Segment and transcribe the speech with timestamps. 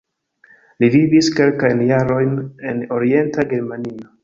[0.83, 2.33] Li vivis kelkajn jarojn
[2.73, 4.13] en Orienta Germanio.